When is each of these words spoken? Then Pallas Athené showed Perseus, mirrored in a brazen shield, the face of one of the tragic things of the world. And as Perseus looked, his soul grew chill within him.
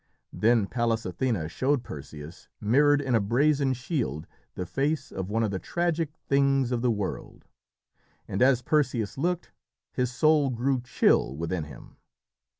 Then 0.33 0.65
Pallas 0.65 1.03
Athené 1.03 1.47
showed 1.47 1.83
Perseus, 1.83 2.49
mirrored 2.59 3.01
in 3.03 3.13
a 3.13 3.19
brazen 3.19 3.73
shield, 3.73 4.25
the 4.55 4.65
face 4.65 5.11
of 5.11 5.29
one 5.29 5.43
of 5.43 5.51
the 5.51 5.59
tragic 5.59 6.09
things 6.27 6.71
of 6.71 6.81
the 6.81 6.89
world. 6.89 7.45
And 8.27 8.41
as 8.41 8.63
Perseus 8.63 9.15
looked, 9.15 9.51
his 9.93 10.11
soul 10.11 10.49
grew 10.49 10.81
chill 10.81 11.35
within 11.35 11.65
him. 11.65 11.97